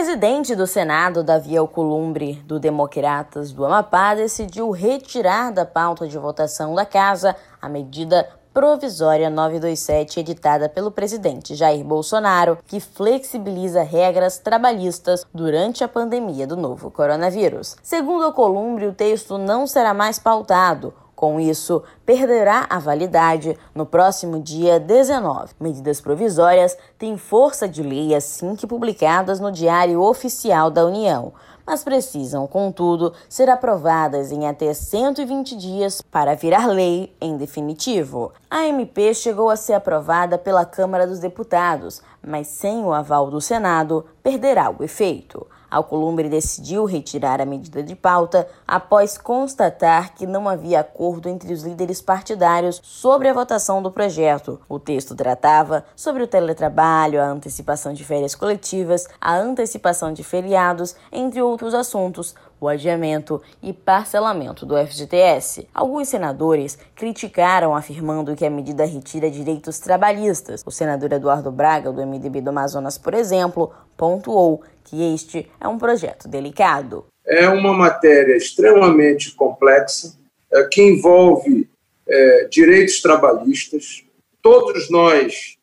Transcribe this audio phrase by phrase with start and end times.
[0.00, 6.74] presidente do Senado, Davi Alcolumbre, do Democratas do Amapá, decidiu retirar da pauta de votação
[6.74, 15.26] da Casa a medida provisória 927 editada pelo presidente Jair Bolsonaro, que flexibiliza regras trabalhistas
[15.34, 17.76] durante a pandemia do novo coronavírus.
[17.82, 24.40] Segundo Alcolumbre, o texto não será mais pautado com isso, perderá a validade no próximo
[24.40, 25.52] dia 19.
[25.60, 31.34] Medidas provisórias têm força de lei assim que publicadas no Diário Oficial da União,
[31.66, 38.32] mas precisam, contudo, ser aprovadas em até 120 dias para virar lei em definitivo.
[38.50, 43.42] A MP chegou a ser aprovada pela Câmara dos Deputados, mas sem o aval do
[43.42, 45.46] Senado, perderá o efeito.
[45.70, 51.62] Alcolumbre decidiu retirar a medida de pauta após constatar que não havia acordo entre os
[51.62, 54.60] líderes partidários sobre a votação do projeto.
[54.68, 60.96] O texto tratava sobre o teletrabalho, a antecipação de férias coletivas, a antecipação de feriados,
[61.12, 65.66] entre outros assuntos, o adiamento e parcelamento do FGTS.
[65.72, 70.62] Alguns senadores criticaram, afirmando que a medida retira direitos trabalhistas.
[70.66, 75.78] O senador Eduardo Braga, do MDB do Amazonas, por exemplo, pontuou que este é um
[75.78, 77.06] projeto delicado.
[77.24, 80.18] É uma matéria extremamente complexa,
[80.52, 81.68] é, que envolve
[82.06, 84.04] é, direitos trabalhistas.
[84.42, 85.56] Todos nós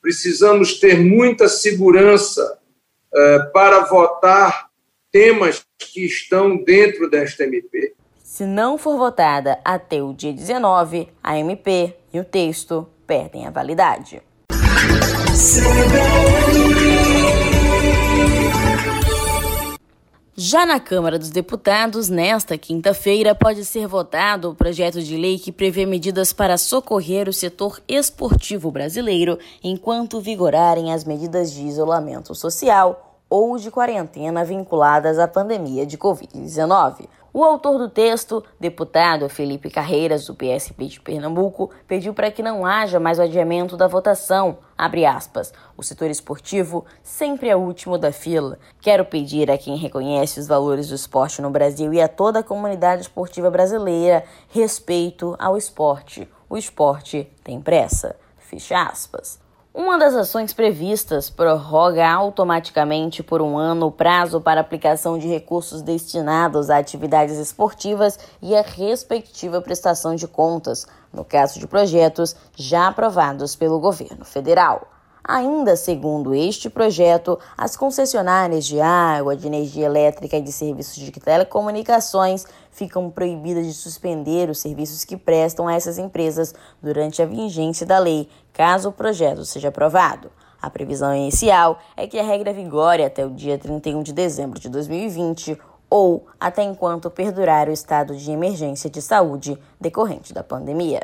[0.00, 2.58] precisamos ter muita segurança
[3.14, 4.71] é, para votar
[5.12, 7.94] temas que estão dentro desta MP.
[8.24, 13.50] Se não for votada até o dia 19, a MP e o texto perdem a
[13.50, 14.22] validade.
[20.34, 25.52] Já na Câmara dos Deputados, nesta quinta-feira, pode ser votado o projeto de lei que
[25.52, 33.11] prevê medidas para socorrer o setor esportivo brasileiro enquanto vigorarem as medidas de isolamento social
[33.34, 37.08] ou de quarentena vinculadas à pandemia de Covid-19.
[37.32, 42.66] O autor do texto, deputado Felipe Carreiras, do PSP de Pernambuco, pediu para que não
[42.66, 44.58] haja mais o adiamento da votação.
[44.76, 48.58] Aspas, o setor esportivo sempre é o último da fila.
[48.82, 52.44] Quero pedir a quem reconhece os valores do esporte no Brasil e a toda a
[52.44, 56.28] comunidade esportiva brasileira respeito ao esporte.
[56.50, 58.14] O esporte tem pressa.
[58.36, 59.40] Fecha aspas.
[59.74, 65.80] Uma das ações previstas prorroga automaticamente por um ano o prazo para aplicação de recursos
[65.80, 72.88] destinados a atividades esportivas e a respectiva prestação de contas, no caso de projetos já
[72.88, 74.92] aprovados pelo governo federal.
[75.24, 81.12] Ainda segundo este projeto, as concessionárias de água, de energia elétrica e de serviços de
[81.12, 87.86] telecomunicações ficam proibidas de suspender os serviços que prestam a essas empresas durante a vigência
[87.86, 90.30] da lei, caso o projeto seja aprovado.
[90.60, 94.68] A previsão inicial é que a regra vigore até o dia 31 de dezembro de
[94.68, 95.58] 2020
[95.90, 101.02] ou até enquanto perdurar o estado de emergência de saúde decorrente da pandemia.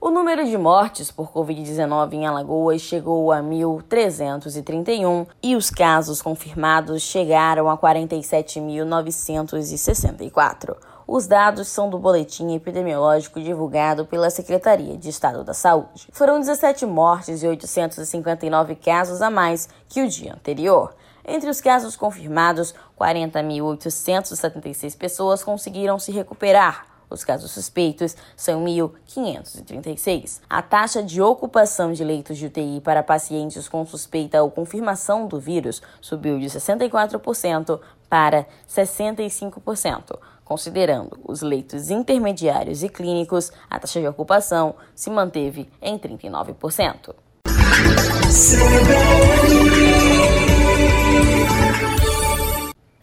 [0.00, 7.02] O número de mortes por Covid-19 em Alagoas chegou a 1.331 e os casos confirmados
[7.02, 10.74] chegaram a 47.964.
[11.14, 16.08] Os dados são do boletim epidemiológico divulgado pela Secretaria de Estado da Saúde.
[16.10, 20.94] Foram 17 mortes e 859 casos a mais que o dia anterior.
[21.22, 30.40] Entre os casos confirmados, 40.876 pessoas conseguiram se recuperar, os casos suspeitos são 1.536.
[30.48, 35.38] A taxa de ocupação de leitos de UTI para pacientes com suspeita ou confirmação do
[35.38, 37.80] vírus subiu de 64%
[38.12, 40.18] para 65%.
[40.44, 47.14] Considerando os leitos intermediários e clínicos, a taxa de ocupação se manteve em 39%.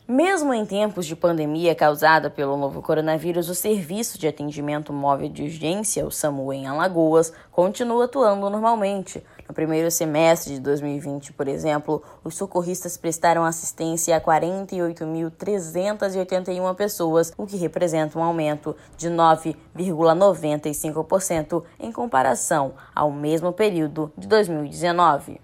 [0.08, 5.42] Mesmo em tempos de pandemia causada pelo novo coronavírus, o Serviço de Atendimento Móvel de
[5.42, 9.24] Urgência, o SAMU em Alagoas, continua atuando normalmente.
[9.50, 17.48] No primeiro semestre de 2020, por exemplo, os socorristas prestaram assistência a 48.381 pessoas, o
[17.48, 25.42] que representa um aumento de 9,95% em comparação ao mesmo período de 2019.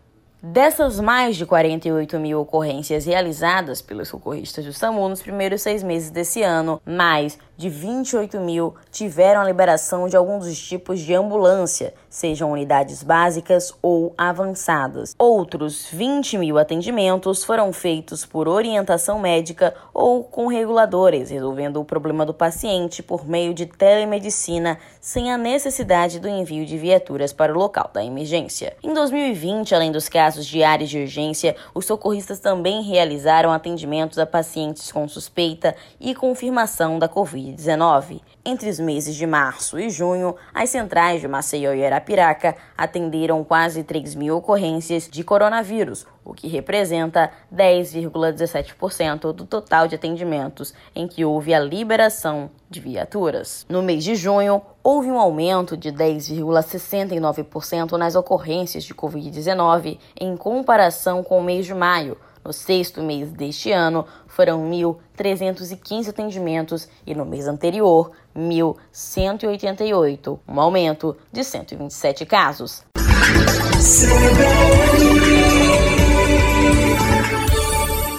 [0.47, 6.11] Dessas mais de 48 mil ocorrências realizadas pelos socorristas do SAMU nos primeiros seis meses
[6.11, 11.93] desse ano, mais de 28 mil tiveram a liberação de algum dos tipos de ambulância,
[12.09, 15.15] sejam unidades básicas ou avançadas.
[15.17, 22.25] Outros 20 mil atendimentos foram feitos por orientação médica ou com reguladores, resolvendo o problema
[22.25, 27.57] do paciente por meio de telemedicina, sem a necessidade do envio de viaturas para o
[27.57, 28.75] local da emergência.
[28.83, 34.25] Em 2020, além dos casos de áreas de urgência, os socorristas também realizaram atendimentos a
[34.25, 37.44] pacientes com suspeita e confirmação da Covid.
[37.45, 38.21] Covid-19.
[38.43, 43.83] Entre os meses de março e junho, as centrais de Maceió e Arapiraca atenderam quase
[43.83, 51.23] 3 mil ocorrências de coronavírus, o que representa 10,17% do total de atendimentos em que
[51.23, 53.65] houve a liberação de viaturas.
[53.69, 61.23] No mês de junho, houve um aumento de 10,69% nas ocorrências de Covid-19 em comparação
[61.23, 67.25] com o mês de maio no sexto mês deste ano, foram 1.315 atendimentos e no
[67.25, 72.83] mês anterior, 1.188, um aumento de 127 casos.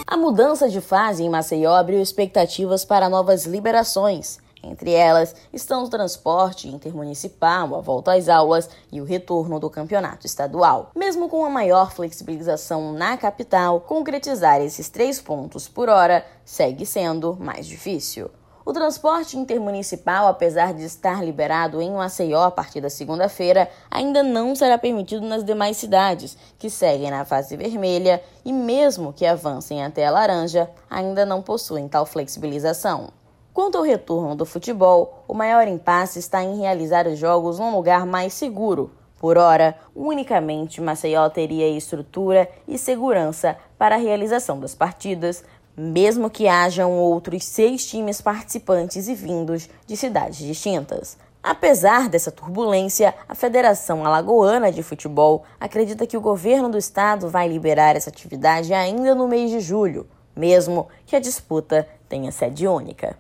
[0.05, 4.45] A mudança de fase em Maceió abriu expectativas para novas liberações.
[4.63, 10.27] Entre elas estão o transporte intermunicipal, a volta às aulas e o retorno do campeonato
[10.27, 10.91] estadual.
[10.95, 17.37] Mesmo com a maior flexibilização na capital, concretizar esses três pontos por hora segue sendo
[17.39, 18.31] mais difícil.
[18.67, 24.57] O transporte intermunicipal, apesar de estar liberado em Maceió a partir da segunda-feira, ainda não
[24.57, 30.05] será permitido nas demais cidades, que seguem na fase vermelha e, mesmo que avancem até
[30.05, 33.13] a laranja, ainda não possuem tal flexibilização.
[33.57, 38.05] Quanto ao retorno do futebol, o maior impasse está em realizar os jogos num lugar
[38.05, 38.91] mais seguro.
[39.19, 45.43] Por hora, unicamente Maceió teria estrutura e segurança para a realização das partidas,
[45.75, 51.17] mesmo que hajam outros seis times participantes e vindos de cidades distintas.
[51.43, 57.49] Apesar dessa turbulência, a Federação Alagoana de Futebol acredita que o governo do estado vai
[57.49, 60.07] liberar essa atividade ainda no mês de julho,
[60.37, 63.17] mesmo que a disputa tenha sede única.